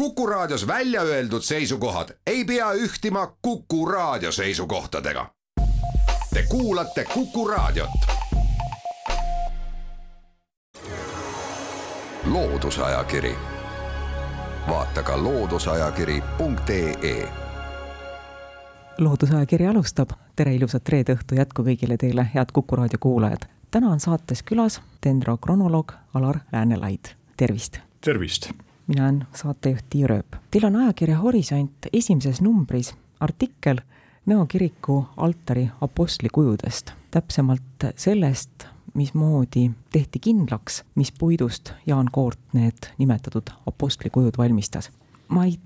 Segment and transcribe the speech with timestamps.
[0.00, 5.30] Kuku Raadios välja öeldud seisukohad ei pea ühtima Kuku Raadio seisukohtadega.
[6.34, 7.90] Te kuulate Kuku Raadiot.
[12.24, 13.34] loodusajakiri,
[14.68, 17.28] vaata ka looduseajakiri.ee.
[18.98, 23.40] loodusajakiri alustab, tere ilusat reede õhtu jätku kõigile teile, head Kuku Raadio kuulajad.
[23.70, 27.04] täna on saates külas dendrokronoloog Alar Lääne-Laid,
[27.36, 27.78] tervist.
[28.00, 28.50] tervist
[28.90, 30.36] mina olen saatejuht Tiia Rööp.
[30.50, 33.78] Teil on ajakirja Horisont esimeses numbris artikkel
[34.26, 43.50] Nõo kiriku altari apostlikujudest, täpsemalt sellest, mismoodi tehti kindlaks, mis puidust Jaan Koort need nimetatud
[43.66, 44.90] apostlikujud valmistas.
[45.28, 45.56] ma ei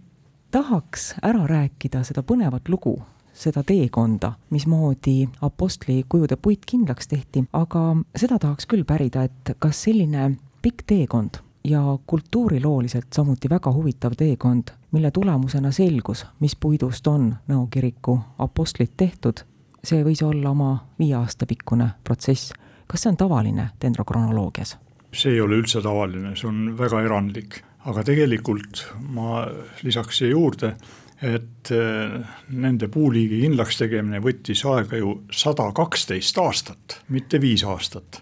[0.51, 8.38] tahaks ära rääkida seda põnevat lugu, seda teekonda, mismoodi apostlikujude puit kindlaks tehti, aga seda
[8.38, 15.10] tahaks küll pärida, et kas selline pikk teekond ja kultuurilooliselt samuti väga huvitav teekond, mille
[15.10, 19.45] tulemusena selgus, mis puidust on Nõo kiriku apostlid tehtud.
[19.84, 22.52] see võis olla oma viie aasta pikkune protsess.
[22.87, 24.76] kas see on tavaline dendrokronoloogias?
[25.12, 29.46] see ei ole üldse tavaline, see on väga erandlik, aga tegelikult ma
[29.82, 30.74] lisaks siia juurde,
[31.23, 38.21] et äh, nende puuliigi kindlaks tegemine võttis aega ju sada kaksteist aastat, mitte viis aastat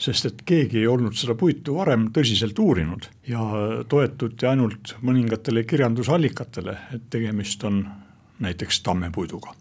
[0.00, 3.44] sest et keegi ei olnud seda puitu varem tõsiselt uurinud ja
[3.88, 7.82] toetuti ainult mõningatele kirjandusallikatele, et tegemist on
[8.40, 9.54] näiteks tammepuiduga.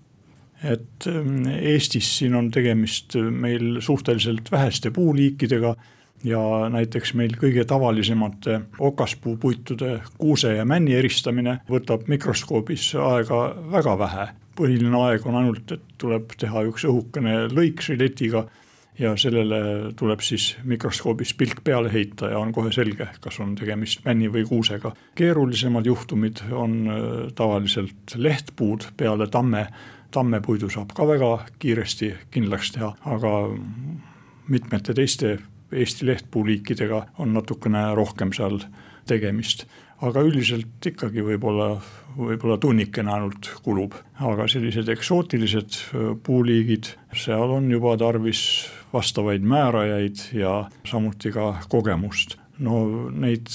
[0.64, 5.76] et ähm, Eestis siin on tegemist meil suhteliselt väheste puuliikidega
[6.24, 14.28] ja näiteks meil kõige tavalisemate okaspuupuitude kuuse ja männi eristamine võtab mikroskoobis aega väga vähe.
[14.60, 18.44] põhiline aeg on ainult, et tuleb teha üks õhukene lõik žiletiga
[19.00, 24.04] ja sellele tuleb siis mikroskoobis pilk peale heita ja on kohe selge, kas on tegemist
[24.06, 24.92] männi või kuusega.
[25.16, 27.06] keerulisemad juhtumid on äh,
[27.36, 29.68] tavaliselt lehtpuud peale tamme,
[30.12, 33.34] tammepuidu saab ka väga kiiresti kindlaks teha, aga
[34.50, 35.38] mitmete teiste
[35.72, 38.58] Eesti lehtpuuliikidega on natukene rohkem seal
[39.06, 39.68] tegemist.
[40.02, 41.76] Aga üldiselt ikkagi võib-olla,
[42.18, 48.42] võib-olla tunnikene ainult kulub, aga sellised eksootilised äh, puuliigid, seal on juba tarvis
[48.94, 52.38] vastavaid määrajaid ja samuti ka kogemust.
[52.60, 53.48] No neid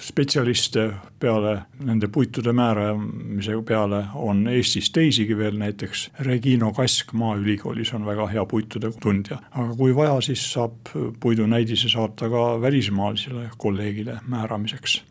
[0.00, 0.86] spetsialiste
[1.20, 8.26] peale nende puitude määramise peale on Eestis teisigi veel, näiteks Regino Kask Maaülikoolis on väga
[8.32, 9.38] hea puitude tundja.
[9.50, 10.88] aga kui vaja, siis saab
[11.20, 15.02] puidunäidise saata ka välismaalisele kolleegile määramiseks.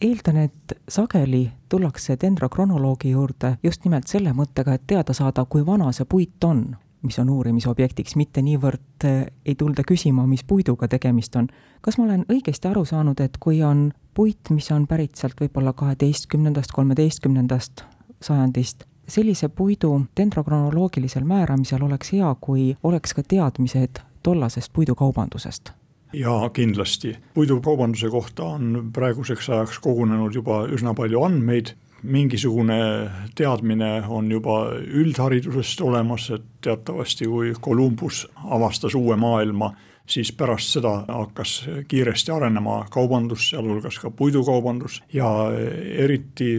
[0.00, 5.92] Eeldan, et sageli tullakse dendrokronoloogi juurde just nimelt selle mõttega, et teada saada, kui vana
[5.92, 11.36] see puit on, mis on uurimisobjektiks, mitte niivõrd eh, ei tulda küsima, mis puiduga tegemist
[11.36, 11.48] on.
[11.80, 15.72] kas ma olen õigesti aru saanud, et kui on puit, mis on pärit sealt võib-olla
[15.72, 17.84] kaheteistkümnendast, kolmeteistkümnendast
[18.20, 25.72] sajandist, sellise puidu dendrokronoloogilisel määramisel oleks hea, kui oleks ka teadmised tollasest puidukaubandusest
[26.16, 27.16] jaa, kindlasti.
[27.34, 31.74] puidukaubanduse kohta on praeguseks ajaks kogunenud juba üsna palju andmeid,
[32.06, 32.78] mingisugune
[33.34, 39.72] teadmine on juba üldharidusest olemas, et teatavasti kui Columbus avastas uue maailma,
[40.06, 41.56] siis pärast seda hakkas
[41.88, 45.30] kiiresti arenema kaubandus, sealhulgas ka puidukaubandus ja
[46.04, 46.52] eriti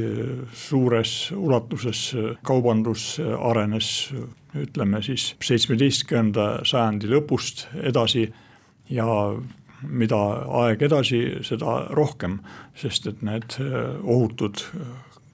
[0.53, 2.09] suures ulatuses
[2.43, 4.11] kaubandus arenes
[4.57, 8.27] ütleme siis seitsmeteistkümnenda sajandi lõpust edasi
[8.89, 9.07] ja
[9.87, 10.19] mida
[10.63, 12.39] aeg edasi, seda rohkem,
[12.75, 13.59] sest et need
[14.03, 14.63] ohutud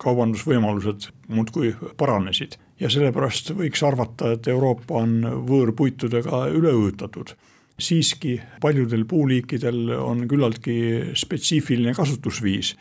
[0.03, 2.58] kaubandusvõimalused muudkui paranesid.
[2.80, 7.36] ja sellepärast võiks arvata, et Euroopa on võõrpuitudega üle ujutatud.
[7.80, 10.75] siiski paljudel puuliikidel on küllaltki
[11.16, 12.75] spetsiifiline kasutusviis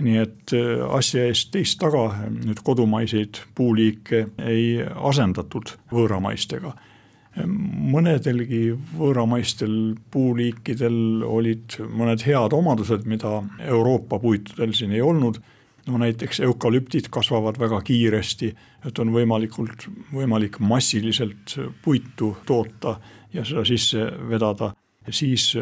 [0.00, 6.74] nii et äh, asja eest teist taga nüüd kodumaiseid puuliike ei asendatud võõramaistega
[7.44, 15.40] mõnedelgi võõramaistel puuliikidel olid mõned head omadused, mida Euroopa puitudel siin ei olnud.
[15.86, 18.54] No näiteks eukalüptid kasvavad väga kiiresti,
[18.86, 22.96] et on võimalikult, võimalik massiliselt puitu toota
[23.32, 24.72] ja seda sisse vedada,
[25.10, 25.52] siis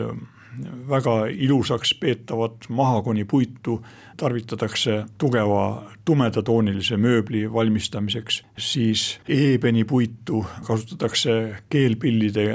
[0.89, 3.81] väga ilusaks peetavat mahagonipuitu
[4.17, 12.47] tarvitatakse tugeva tumedatoonilise mööbli valmistamiseks, siis eebenipuitu kasutatakse keelpillide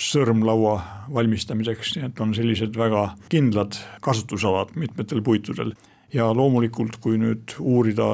[0.00, 0.76] sõrmlaua
[1.14, 5.74] valmistamiseks, nii et on sellised väga kindlad kasutusalad mitmetel puitudel
[6.12, 8.08] ja loomulikult, kui nüüd uurida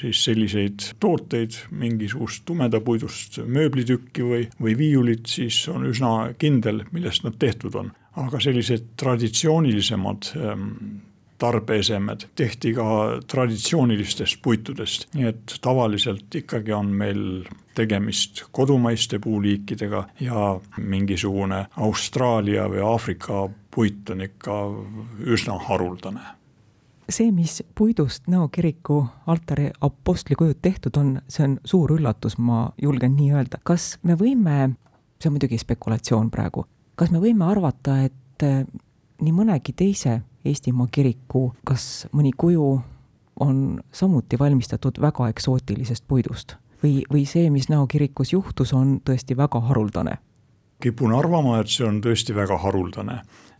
[0.00, 7.38] siis selliseid tooteid, mingisugust tumedapuidust mööblitükki või, või viiulit, siis on üsna kindel, millest nad
[7.40, 7.92] tehtud on.
[8.18, 10.72] Aga sellised traditsioonilisemad ähm,
[11.38, 12.88] tarbeesemed tehti ka
[13.30, 17.22] traditsioonilistest puitudest, nii et tavaliselt ikkagi on meil
[17.78, 24.58] tegemist kodumaiste puuliikidega ja mingisugune Austraalia või Aafrika puit on ikka
[25.30, 26.37] üsna haruldane
[27.08, 33.16] see, mis puidust Nõo kiriku altari apostlikujud tehtud on, see on suur üllatus, ma julgen
[33.16, 33.60] nii öelda.
[33.64, 34.74] kas me võime,
[35.20, 36.66] see on muidugi spekulatsioon praegu,
[36.96, 38.46] kas me võime arvata, et
[39.22, 42.68] nii mõnegi teise Eestimaa kiriku, kas mõni kuju
[43.42, 43.58] on
[43.92, 46.56] samuti valmistatud väga eksootilisest puidust?
[46.82, 50.18] või, või see, mis Näo kirikus juhtus, on tõesti väga haruldane?
[50.82, 53.16] kipun arvama, et see on tõesti väga haruldane,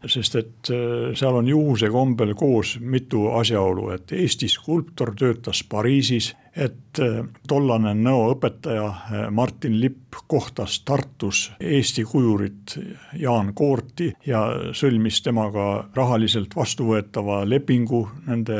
[0.06, 6.32] sest et äh, seal on juhuse kombel koos mitu asjaolu, et Eesti skulptor töötas Pariisis,
[6.56, 12.78] et äh, tollane Nõo õpetaja äh, Martin Lipp kohtas Tartus Eesti kujurit
[13.18, 18.58] Jaan Koorti ja sõlmis temaga rahaliselt vastuvõetava lepingu nende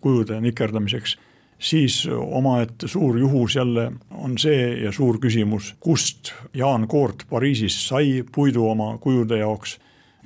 [0.00, 1.18] kujude nikerdamiseks
[1.58, 8.24] siis omaette suur juhus jälle on see ja suur küsimus, kust Jaan Koort Pariisis sai
[8.34, 9.78] puidu oma kujude jaoks.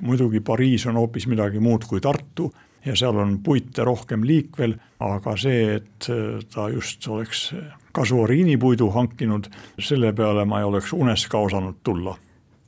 [0.03, 2.51] Muidugi Pariis on hoopis midagi muud kui Tartu
[2.85, 6.09] ja seal on puite rohkem liikvel, aga see, et
[6.53, 7.47] ta just oleks
[7.95, 9.47] kasuariinipuidu hankinud,
[9.79, 12.17] selle peale ma ei oleks unes ka osanud tulla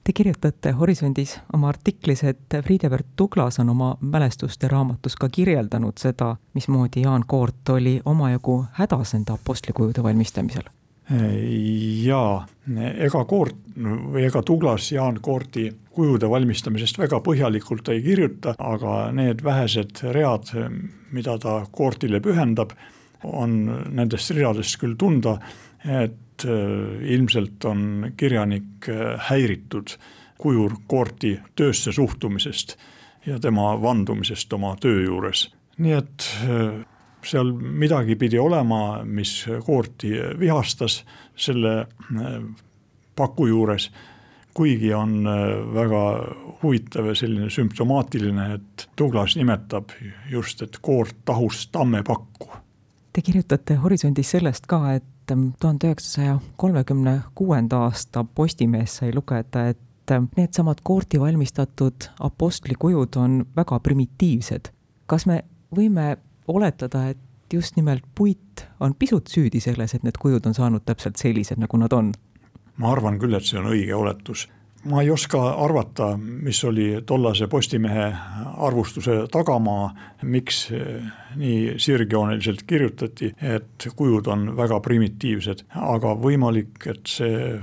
[0.05, 6.35] Te kirjutate Horisondis oma artiklis, et Friedebert Douglas on oma mälestuste raamatus ka kirjeldanud seda,
[6.53, 10.69] mismoodi Jaan Koort oli omajagu hädas enda apostlikujude valmistamisel.
[11.09, 12.45] Jaa,
[13.05, 19.43] ega Koort või ega Douglas Jaan Koorti kujude valmistamisest väga põhjalikult ei kirjuta, aga need
[19.45, 20.49] vähesed read,
[21.13, 22.73] mida ta Koortile pühendab,
[23.23, 23.57] on
[23.93, 25.37] nendest ridadest küll tunda,
[25.85, 29.87] et Äh, ilmselt on kirjanik äh, häiritud
[30.37, 32.75] kujur Koorti töösse suhtumisest
[33.25, 35.53] ja tema vandumisest oma töö juures.
[35.77, 36.83] nii et äh,
[37.25, 41.03] seal midagi pidi olema, mis Koorti vihastas
[41.35, 41.87] selle
[43.15, 43.89] paku juures,
[44.53, 45.23] kuigi on
[45.73, 46.03] väga
[46.61, 49.91] huvitav ja selline sümptomaatiline, et Douglas nimetab
[50.31, 52.51] just, et Koort tahus tammepakku.
[53.13, 59.79] Te kirjutate Horisondis sellest ka, et tuhande üheksasaja kolmekümne kuuenda aasta Postimehes sai lugeda, et
[60.37, 64.69] needsamad koorti valmistatud apostlikujud on väga primitiivsed.
[65.05, 65.43] kas me
[65.75, 70.85] võime oletada, et just nimelt puit on pisut süüdi selles, et need kujud on saanud
[70.85, 72.13] täpselt sellised, nagu nad on?
[72.77, 74.49] ma arvan küll, et see on õige oletus
[74.85, 78.11] ma ei oska arvata, mis oli tollase Postimehe
[78.57, 79.89] arvustuse tagamaa,
[80.21, 80.67] miks
[81.35, 87.57] nii sirgjooneliselt kirjutati, et kujud on väga primitiivsed, aga võimalik, et see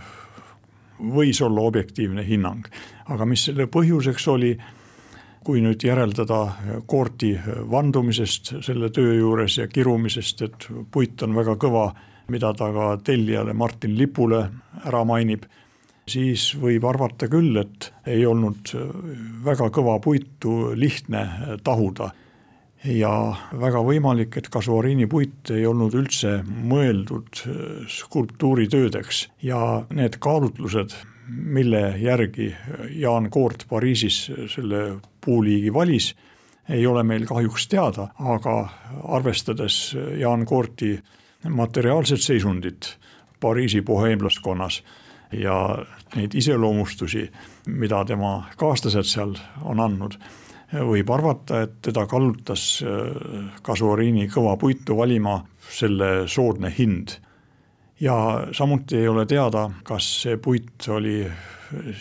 [1.02, 2.66] võis olla objektiivne hinnang.
[3.08, 4.56] aga mis selle põhjuseks oli,
[5.44, 6.40] kui nüüd järeldada
[6.86, 7.32] koorti
[7.70, 11.88] vandumisest selle töö juures ja kirumisest, et puit on väga kõva,
[12.30, 14.44] mida ta ka tellijale Martin Lipule
[14.86, 15.48] ära mainib
[16.08, 18.72] siis võib arvata küll, et ei olnud
[19.44, 21.28] väga kõva puitu lihtne
[21.64, 22.12] tahuda.
[22.84, 27.42] ja väga võimalik, et kasuariini puit ei olnud üldse mõeldud
[27.86, 30.90] skulptuuritöödeks ja need kaalutlused,
[31.28, 32.50] mille järgi
[32.90, 36.14] Jaan Koort Pariisis selle puuliigi valis,
[36.68, 38.68] ei ole meil kahjuks teada, aga
[39.08, 40.98] arvestades Jaan Koorti
[41.48, 42.96] materiaalset seisundit
[43.40, 44.82] Pariisi boheemlaskonnas
[45.32, 45.78] ja
[46.14, 47.24] neid iseloomustusi,
[47.66, 50.14] mida tema kaaslased seal on andnud,
[50.72, 52.84] võib arvata, et teda kallutas
[53.62, 55.40] kasuariini kõva puitu valima
[55.72, 57.16] selle soodne hind.
[58.02, 58.16] Ja
[58.52, 61.20] samuti ei ole teada, kas see puit oli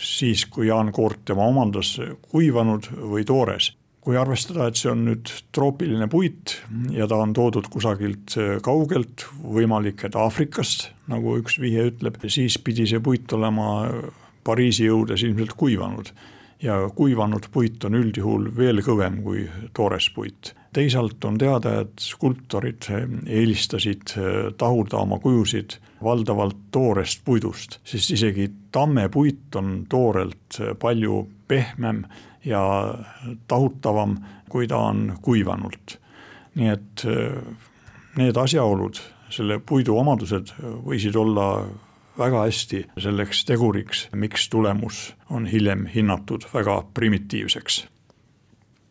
[0.01, 1.95] siis, kui Jaan Koort tema omandas,
[2.31, 6.55] kuivanud või toores kui arvestada, et see on nüüd troopiline puit
[6.89, 8.33] ja ta on toodud kusagilt
[8.65, 13.85] kaugelt, võimalik, et Aafrikast, nagu üks vihje ütleb, siis pidi see puit olema
[14.41, 16.09] Pariisi jõudes ilmselt kuivanud.
[16.61, 20.53] Ja kuivanud puit on üldjuhul veel kõvem kui toores puit.
[20.73, 22.87] teisalt on teada, et skulptorid
[23.27, 31.27] eelistasid äh, tahuda oma kujusid valdavalt toorest puidust, sest isegi tammepuit on toorelt äh, palju
[31.47, 32.05] pehmem
[32.45, 32.61] ja
[33.47, 34.17] tahutavam,
[34.49, 35.97] kui ta on kuivanud.
[36.55, 37.57] nii et äh,
[38.15, 38.99] need asjaolud,
[39.29, 40.53] selle puidu omadused
[40.85, 41.65] võisid olla
[42.17, 47.87] väga hästi selleks teguriks, miks tulemus on hiljem hinnatud väga primitiivseks.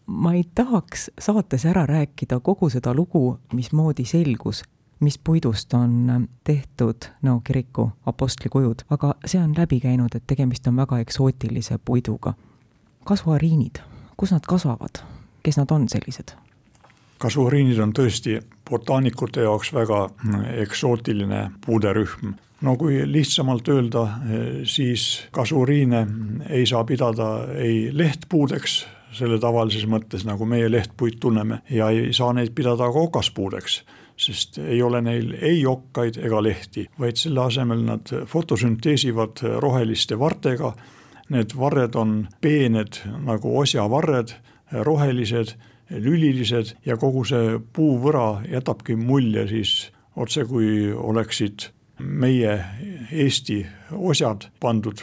[0.06, 4.62] Ma ei tahaks saates ära rääkida kogu seda lugu, mismoodi selgus,
[5.00, 10.76] mis puidust on tehtud Nõo kiriku apostlikujud, aga see on läbi käinud, et tegemist on
[10.76, 12.34] väga eksootilise puiduga.
[13.04, 13.78] Kasvuariinid,
[14.16, 15.04] kus nad kasvavad,
[15.42, 16.34] kes nad on sellised?
[17.20, 18.38] Kasuariinid on tõesti
[18.70, 20.04] botaanikute jaoks väga
[20.64, 22.34] eksootiline puuderühm.
[22.60, 24.06] no kui lihtsamalt öelda,
[24.64, 26.06] siis kasuariine
[26.48, 32.32] ei saa pidada ei lehtpuudeks, selle tavalises mõttes, nagu meie lehtpuid tunneme, ja ei saa
[32.32, 33.82] neid pidada ka okaspuudeks
[34.20, 40.74] sest ei ole neil ei okkaid ega lehti, vaid selle asemel nad fotosünteesivad roheliste vartega.
[41.30, 44.34] Need varred on peened nagu osjavarred,
[44.84, 45.54] rohelised,
[45.90, 49.74] lülilised ja kogu see puuvõra jätabki mulje siis
[50.16, 51.70] otse kui oleksid
[52.00, 52.58] meie
[53.12, 55.02] Eesti osad pandud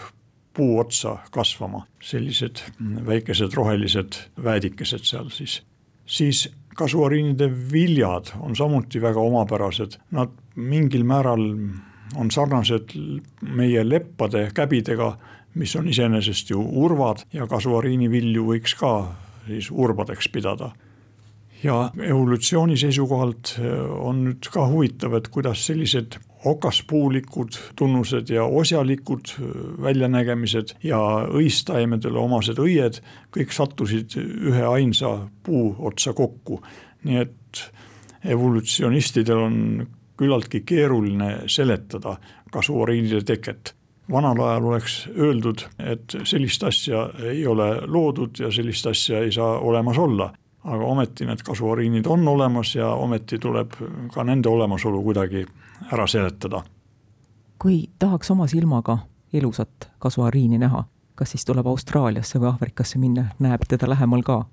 [0.58, 2.64] puu otsa kasvama, sellised
[3.06, 5.62] väikesed rohelised väedikesed seal siis.
[6.06, 11.44] siis kasuariinide viljad on samuti väga omapärased, nad mingil määral
[12.16, 12.94] on sarnased
[13.42, 15.18] meie leppade käbidega,
[15.54, 18.92] mis on iseenesest ju urvad ja kasuariini vilju võiks ka
[19.48, 20.72] siis urbadeks pidada
[21.64, 23.56] ja evolutsiooni seisukohalt
[24.00, 29.34] on nüüd ka huvitav, et kuidas sellised okaspuulikud tunnused ja osjalikud
[29.82, 31.00] väljanägemised ja
[31.34, 33.02] õistaimedele omased õied
[33.34, 36.62] kõik sattusid ühe ainsa puu otsa kokku.
[37.04, 37.64] nii et
[38.26, 39.58] evolutsionistidel on
[40.18, 42.18] küllaltki keeruline seletada
[42.52, 43.77] kasuariinide teket
[44.12, 49.60] vanal ajal oleks öeldud, et sellist asja ei ole loodud ja sellist asja ei saa
[49.60, 50.34] olemas olla
[50.68, 53.72] aga ometi need kasuariinid on olemas ja ometi tuleb
[54.14, 55.46] ka nende olemasolu kuidagi
[55.92, 56.64] ära seletada.
[57.60, 58.98] kui tahaks oma silmaga
[59.34, 60.84] ilusat kasuariini näha,
[61.16, 64.46] kas siis tuleb Austraaliasse või Aafrikasse minna, näeb teda lähemal ka?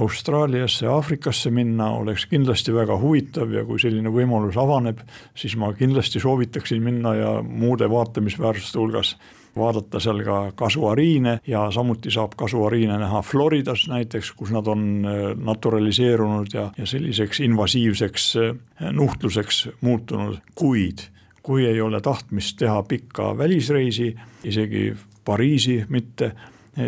[0.00, 4.98] Austraaliasse, Aafrikasse minna oleks kindlasti väga huvitav ja kui selline võimalus avaneb,
[5.38, 9.14] siis ma kindlasti soovitaksin minna ja muude vaatamisväärsuste hulgas
[9.54, 15.22] vaadata seal ka kasuariine ja samuti saab kasuariine näha Floridas näiteks, kus nad on äh,
[15.38, 18.54] naturaliseerunud ja, ja selliseks invasiivseks äh,
[18.92, 21.06] nuhtluseks muutunud, kuid
[21.44, 26.32] kui ei ole tahtmist teha pikka välisreisi, isegi Pariisi mitte,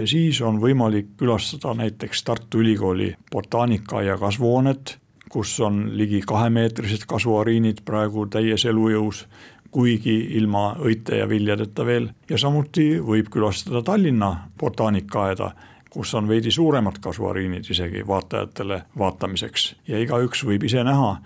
[0.05, 7.85] siis on võimalik külastada näiteks Tartu Ülikooli botaanika- ja kasvuhoonet, kus on ligi kahemeetrised kasuariinid
[7.85, 9.26] praegu täies elujõus
[9.71, 12.09] kuigi ilma õite ja viljadeta veel.
[12.31, 15.50] Ja samuti võib külastada Tallinna botaanikaaeda,
[15.90, 19.75] kus on veidi suuremad kasuariinid isegi vaatajatele vaatamiseks.
[19.88, 21.16] Ja igaüks võib ise näha,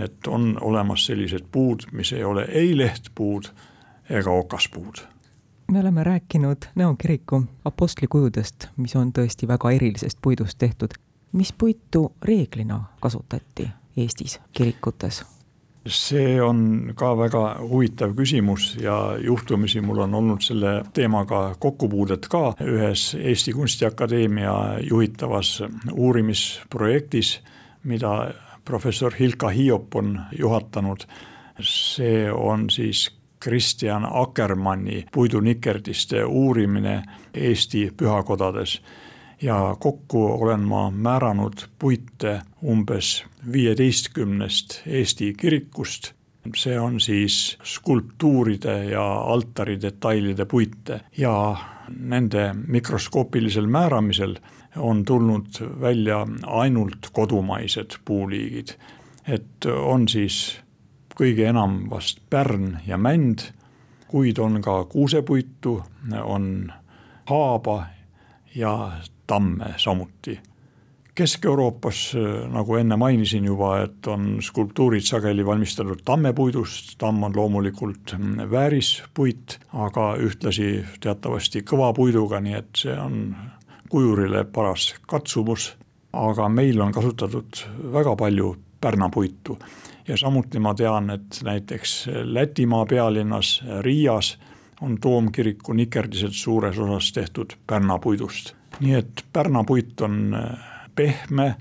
[0.00, 3.52] et on olemas sellised puud, mis ei ole ei lehtpuud
[4.10, 5.04] ega okaspuud
[5.70, 10.90] me oleme rääkinud Nõo kiriku apostlikujudest, mis on tõesti väga erilisest puidust tehtud.
[11.32, 15.24] mis puitu reeglina kasutati Eestis kirikutes?
[15.86, 22.54] see on ka väga huvitav küsimus ja juhtumisi mul on olnud selle teemaga kokkupuudet ka
[22.60, 25.62] ühes Eesti Kunstiakadeemia juhitavas
[25.92, 27.40] uurimisprojektis,
[27.84, 28.34] mida
[28.64, 31.06] professor Hilka Hiop on juhatanud.
[31.60, 37.02] see on siis Kristjan Akkermanni puidunikerdiste uurimine
[37.34, 38.80] Eesti pühakodades
[39.42, 46.12] ja kokku olen ma määranud puite umbes viieteistkümnest Eesti kirikust.
[46.56, 51.56] see on siis skulptuuride ja altari detailide puite ja
[51.98, 54.36] nende mikroskoopilisel määramisel
[54.76, 58.68] on tulnud välja ainult kodumaised puuliigid.
[59.28, 60.60] et on siis
[61.20, 63.50] kõige enam vast pärn ja mänd,
[64.08, 65.82] kuid on ka kuusepuitu,
[66.24, 66.72] on
[67.28, 67.82] haaba
[68.54, 68.92] ja
[69.26, 70.38] tamme samuti.
[71.14, 72.14] Kesk-Euroopas,
[72.48, 78.14] nagu enne mainisin juba, et on skulptuurid sageli valmistatud tammepuidust, tamm on loomulikult
[78.50, 80.70] väärispuit, aga ühtlasi
[81.02, 83.36] teatavasti kõva puiduga, nii et see on
[83.90, 85.74] kujurile paras katsumus.
[86.12, 87.58] aga meil on kasutatud
[87.92, 89.58] väga palju pärnapuitu
[90.10, 94.38] ja samuti ma tean, et näiteks Lätimaa pealinnas Riias
[94.80, 98.54] on toomkiriku nikerdised suures osas tehtud pärnapuidust.
[98.80, 100.58] Nii et pärnapuit on äh,
[100.94, 101.54] pehme,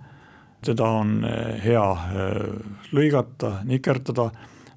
[0.65, 2.09] teda on äh, hea äh,
[2.91, 4.29] lõigata, nikerdada,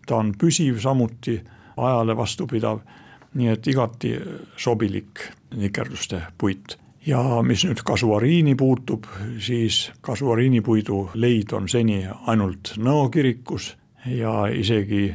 [0.06, 1.38] ta on püsiv samuti,
[1.76, 2.82] ajale vastupidav,
[3.34, 4.16] nii et igati
[4.60, 9.04] sobilik nikerduste puit ja mis nüüd kasuariini puutub,
[9.38, 13.72] siis kasuariinipuidu leid on seni ainult Nõo kirikus
[14.06, 15.12] ja isegi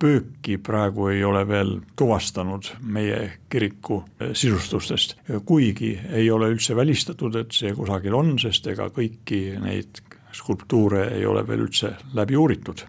[0.00, 5.16] pööki praegu ei ole veel tuvastanud meie kiriku sisustustest.
[5.44, 10.00] kuigi ei ole üldse välistatud, et see kusagil on, sest ega kõiki neid
[10.32, 12.86] skulptuure ei ole veel üldse läbi uuritud.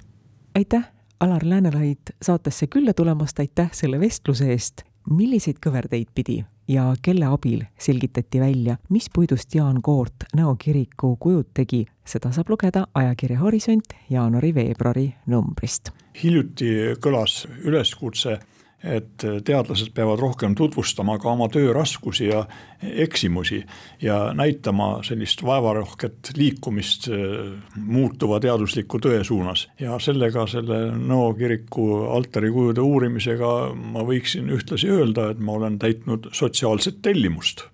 [0.55, 0.87] aitäh,
[1.19, 4.81] Alar Läänelaid saatesse külla tulemast, aitäh selle vestluse eest.
[5.09, 11.51] milliseid kõverteid pidi ja kelle abil selgitati välja, mis puidust Jaan Koort Nõo kiriku kujud
[11.53, 15.91] tegi, seda saab lugeda ajakirja Horisont jaanuari-veebruari numbrist.
[16.23, 18.39] hiljuti kõlas üleskutse
[18.83, 22.45] et teadlased peavad rohkem tutvustama ka oma töö raskusi ja
[22.81, 23.63] eksimusi
[24.01, 29.67] ja näitama sellist vaevarohket liikumist äh, muutuva teadusliku tõe suunas.
[29.79, 31.85] ja sellega, selle Nõo kiriku
[32.15, 37.67] altarikujude uurimisega ma võiksin ühtlasi öelda, et ma olen täitnud sotsiaalset tellimust.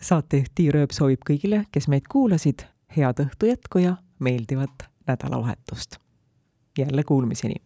[0.00, 2.64] saatejuht Tiir Ööp soovib kõigile, kes meid kuulasid,
[2.96, 6.00] head õhtu jätku ja meeldivat nädalavahetust.
[6.78, 7.65] jälle kuulmiseni